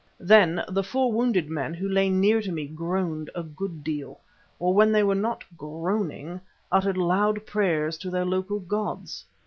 Then 0.19 0.63
the 0.67 0.81
four 0.81 1.11
wounded 1.13 1.47
men 1.47 1.75
who 1.75 1.87
lay 1.87 2.09
near 2.09 2.41
to 2.41 2.51
me 2.51 2.65
groaned 2.65 3.29
a 3.35 3.43
good 3.43 3.83
deal, 3.83 4.19
or 4.57 4.73
when 4.73 4.91
they 4.91 5.03
were 5.03 5.13
not 5.13 5.43
groaning 5.55 6.41
uttered 6.71 6.97
loud 6.97 7.45
prayers 7.45 7.99
to 7.99 8.09
their 8.09 8.25
local 8.25 8.59
gods. 8.59 9.23